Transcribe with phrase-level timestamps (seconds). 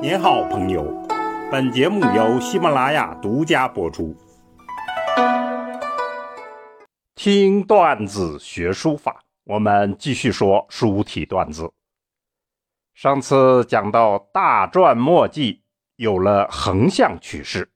[0.00, 0.84] 您好，朋友。
[1.50, 4.16] 本节目由喜马拉雅独家播出。
[7.16, 11.72] 听段子学书法，我们继续说书体段子。
[12.94, 15.64] 上次讲到大篆墨迹
[15.96, 17.68] 有了横向趋势，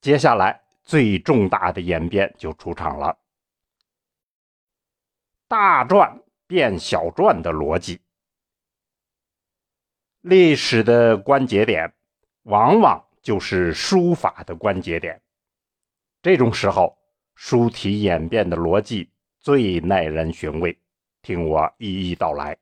[0.00, 3.16] 接下来最重大的演变就出场了。
[5.46, 6.18] 大篆
[6.48, 8.00] 变小篆的逻辑。
[10.28, 11.94] 历史的关节点，
[12.42, 15.22] 往往就是书法的关节点。
[16.20, 16.98] 这种时候，
[17.36, 19.08] 书体演变的逻辑
[19.38, 20.76] 最耐人寻味。
[21.22, 22.58] 听我一一道来。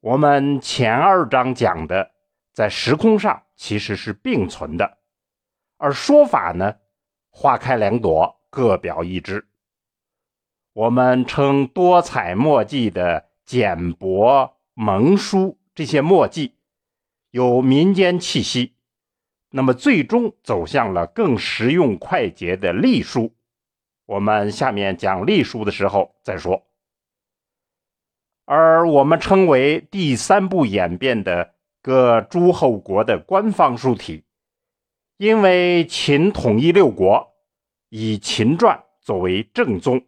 [0.00, 2.10] 我们前二章讲的，
[2.52, 4.98] 在时空上其实是并存的，
[5.78, 6.76] 而说法呢，
[7.30, 9.48] 花开两朵，各表一枝。
[10.74, 14.55] 我们称多彩墨迹的简帛。
[14.78, 16.52] 蒙书这些墨迹
[17.30, 18.74] 有民间气息，
[19.48, 23.34] 那么最终走向了更实用快捷的隶书。
[24.04, 26.66] 我们下面讲隶书的时候再说。
[28.44, 34.24] 而我们称为第三步演变的各诸侯国的官方书体，
[35.16, 37.32] 因为秦统一六国，
[37.88, 40.04] 以秦篆作为正宗，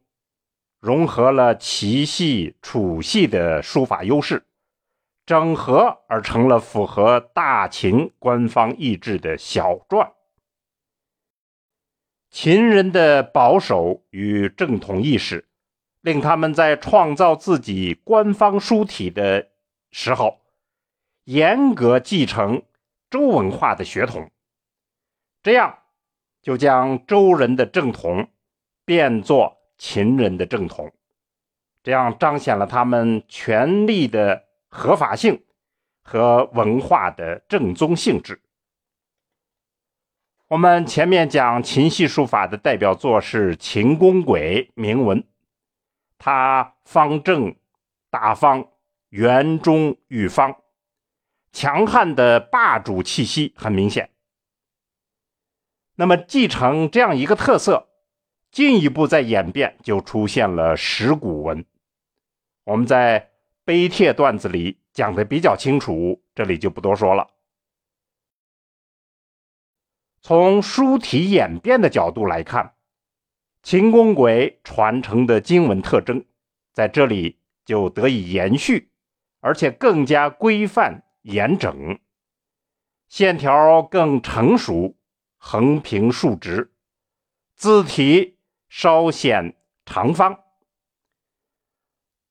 [0.79, 4.45] 融合了齐系、楚系的书法优势。
[5.29, 10.13] 整合而成了符合大秦官方意志的小篆。
[12.31, 15.47] 秦人的保守与正统意识，
[16.01, 19.51] 令他们在创造自己官方书体的
[19.91, 20.41] 时候，
[21.25, 22.63] 严格继承
[23.11, 24.31] 周文化的血统，
[25.43, 25.81] 这样
[26.41, 28.31] 就将周人的正统
[28.87, 30.91] 变作秦人的正统，
[31.83, 34.48] 这样彰显了他们权力的。
[34.69, 35.45] 合法性
[36.03, 38.41] 和文化的正宗性质。
[40.49, 45.27] 我们前面讲秦系书法的代表作是秦公轨铭文，
[46.17, 47.55] 它方正、
[48.11, 48.69] 大方、
[49.11, 50.57] 圆中寓方，
[51.53, 54.11] 强悍的霸主气息很明显。
[55.97, 57.89] 那么继承这样一个特色，
[58.51, 61.65] 进一步再演变，就出现了石鼓文。
[62.65, 63.28] 我们在。
[63.69, 67.29] 碑帖段子里讲的比较清楚，这里就不多说了。
[70.23, 72.77] 从书体演变的角度来看，
[73.63, 76.25] 秦公轨传承的经文特征
[76.73, 78.91] 在这里就得以延续，
[79.41, 81.99] 而且更加规范严整，
[83.07, 84.97] 线条更成熟，
[85.37, 86.73] 横平竖直，
[87.55, 88.39] 字体
[88.71, 89.55] 稍显
[89.85, 90.48] 长方。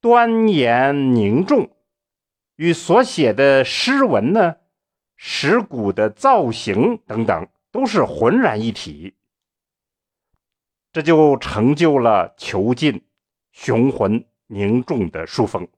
[0.00, 1.76] 端严凝重，
[2.56, 4.56] 与所写的诗文呢、
[5.16, 9.16] 石鼓的造型等等，都是浑然一体。
[10.92, 13.04] 这就成就了遒劲、
[13.52, 15.68] 雄浑、凝重的书风。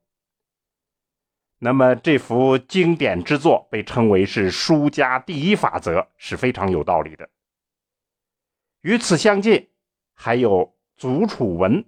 [1.58, 7.28] 那么，这幅经典之作被称为是书家第一法则，是非常有道理的。
[8.82, 9.68] 与此相近，
[10.14, 11.84] 还有祖楚文。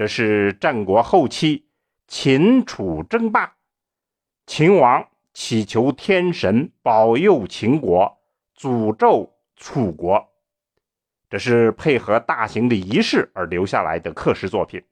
[0.00, 1.68] 这是战国后期
[2.08, 3.54] 秦楚争霸，
[4.46, 8.18] 秦王祈求天神保佑秦国，
[8.56, 10.26] 诅咒楚国。
[11.28, 14.82] 这是配合大型的仪式而留下来的刻石作品。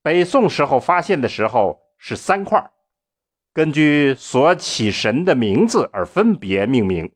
[0.00, 2.70] 北宋时候发现的时候是三块，
[3.52, 7.12] 根据所起神的名字而分别命名。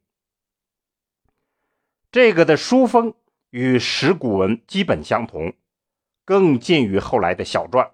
[2.13, 3.15] 这个的书风
[3.49, 5.55] 与石鼓文基本相同。
[6.31, 7.91] 更近于后来的小篆。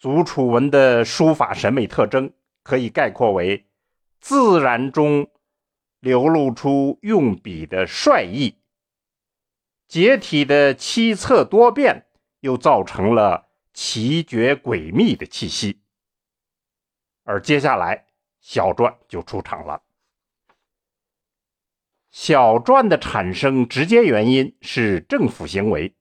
[0.00, 2.32] 祖楚文的书法审美特征
[2.64, 3.68] 可以概括为：
[4.18, 5.30] 自然中
[6.00, 8.56] 流露出用笔的率意，
[9.86, 12.08] 结体的七策多变，
[12.40, 15.80] 又造成了奇绝诡秘的气息。
[17.22, 18.06] 而接下来，
[18.40, 19.80] 小篆就出场了。
[22.10, 25.94] 小篆的产生直接原因是政府行为。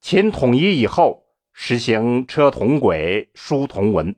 [0.00, 4.16] 秦统一以后，实行车同轨、书同文。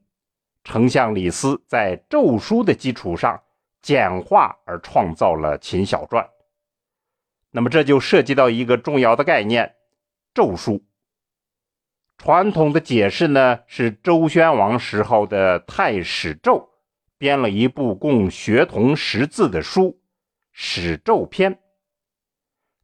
[0.62, 3.42] 丞相李斯在咒书的基础上
[3.82, 6.24] 简化而创造了秦小篆。
[7.50, 9.74] 那么这就涉及到一个重要的概念——
[10.32, 10.84] 咒书。
[12.16, 16.70] 传统的解释呢，是周宣王时候的太史咒
[17.18, 19.82] 编了一部供学童识字的书
[20.52, 21.54] 《史咒篇》。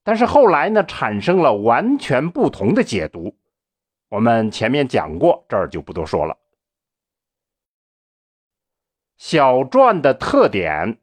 [0.08, 3.36] 但是后来呢，产生了完全不同的解读。
[4.08, 6.34] 我们前面讲过，这儿就不多说了。
[9.18, 10.98] 小篆的特点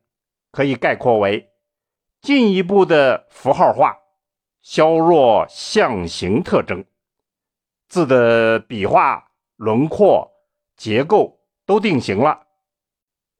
[0.50, 1.52] 可以概括为
[2.20, 3.96] 进一步的符号化，
[4.64, 6.84] 削弱象形特征，
[7.88, 9.24] 字的笔画、
[9.56, 10.28] 轮廓、
[10.76, 12.48] 结构都定型了。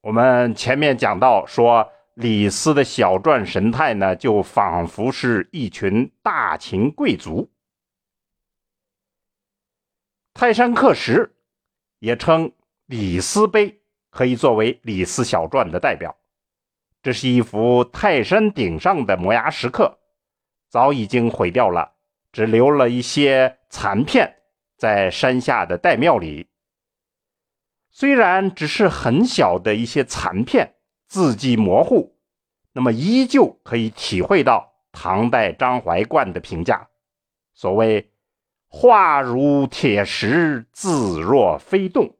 [0.00, 7.50] 我们前面讲到说，李斯的小篆神态呢，就仿佛是一群大秦贵族。
[10.32, 11.36] 泰山刻石，
[11.98, 12.50] 也称
[12.86, 13.82] 李斯碑。
[14.08, 16.16] 可以作为李斯小篆的代表。
[17.02, 19.98] 这是一幅泰山顶上的摩崖石刻，
[20.70, 21.96] 早已经毁掉了，
[22.32, 24.36] 只留了一些残片
[24.78, 26.48] 在山下的岱庙里。
[27.90, 30.75] 虽然只是很小的一些残片，
[31.06, 32.16] 字迹模糊，
[32.72, 36.88] 那么依旧可以体会到唐代张怀灌的评价：
[37.54, 38.10] 所谓
[38.68, 42.16] “画如铁石，字若飞动”。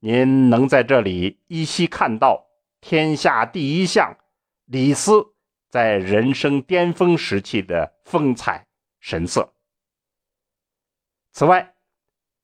[0.00, 2.46] 您能在这里依稀看到
[2.80, 4.16] 天下第一相
[4.64, 5.34] 李斯
[5.70, 8.66] 在人生巅峰时期的风采
[8.98, 9.54] 神色。
[11.32, 11.74] 此外，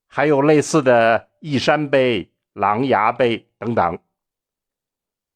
[0.07, 3.99] 还有类似的义山碑、琅琊碑等等。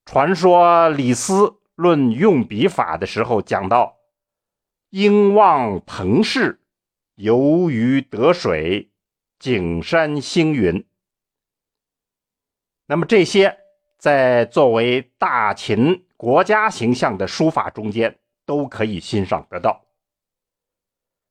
[0.05, 3.99] 传说李斯论用笔法的时候讲到
[4.91, 6.61] ：“应望腾势，
[7.15, 8.91] 游鱼得水，
[9.39, 10.85] 景山星云。”
[12.87, 13.59] 那么这些
[13.97, 19.85] 在作为大秦国家形象的书法中间都可以欣赏得到。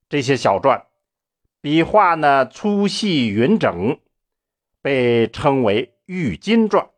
[0.09, 0.85] 这些小篆
[1.61, 3.99] 笔画呢粗细匀整，
[4.81, 6.89] 被称为玉金篆。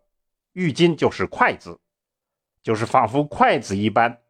[0.54, 1.80] 玉金就是筷子，
[2.62, 4.22] 就是仿佛筷子一般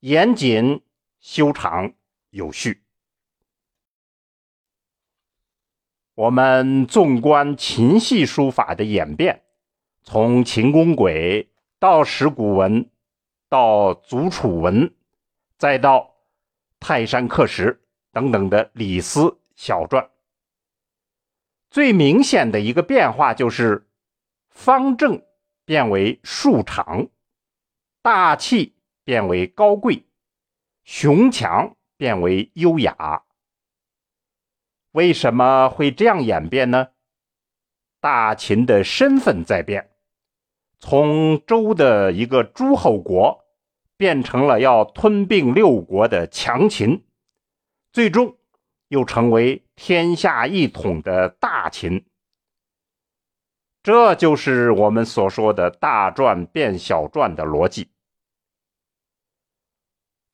[0.00, 0.82] 严谨、
[1.20, 1.94] 修长、
[2.30, 2.82] 有序。
[6.14, 9.44] 我们纵观秦系书法的演变，
[10.02, 11.48] 从秦公轨
[11.78, 12.90] 到石鼓文，
[13.48, 14.92] 到祖楚文，
[15.56, 16.16] 再到
[16.80, 17.80] 泰山刻石
[18.10, 20.08] 等等的李斯小篆，
[21.70, 23.87] 最明显的一个变化就是
[24.58, 25.22] 方正
[25.64, 27.06] 变为竖长，
[28.02, 28.74] 大气
[29.04, 30.04] 变为高贵，
[30.82, 33.22] 雄强变为优雅。
[34.90, 36.88] 为什么会这样演变呢？
[38.00, 39.92] 大秦的身份在变，
[40.80, 43.44] 从周的一个诸侯国
[43.96, 47.06] 变成了要吞并六国的强秦，
[47.92, 48.36] 最终
[48.88, 52.04] 又成为天下一统的大秦。
[53.88, 57.90] 这就是我们所说的大篆变小篆的逻辑。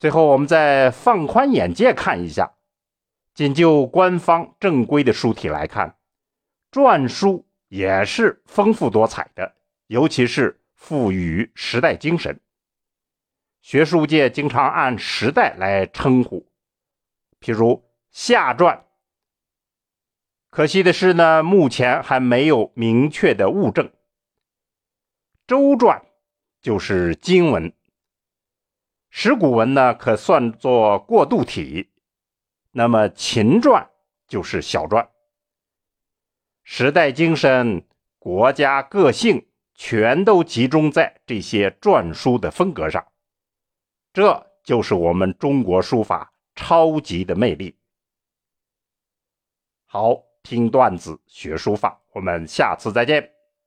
[0.01, 2.55] 最后，我们再放宽眼界看一下。
[3.33, 5.97] 仅就官方正规的书体来看，
[6.73, 9.55] 篆书也是丰富多彩的，
[9.87, 12.41] 尤其是赋予时代精神。
[13.63, 16.45] 学术界经常按时代来称呼，
[17.41, 18.81] 譬如夏篆。
[20.55, 23.91] 可惜的是呢，目前还没有明确的物证。
[25.49, 26.01] 周篆
[26.63, 27.73] 就是金文，
[29.11, 31.91] 石鼓文呢可算作过渡体。
[32.71, 33.89] 那么秦篆
[34.29, 35.09] 就是小篆，
[36.63, 37.85] 时代精神、
[38.21, 43.05] 国家个性全都集中在这些篆书的风格上，
[44.13, 47.77] 这就是我们中国书法超级的魅力。
[49.87, 53.34] 好，听段子学书法，我们下次再见。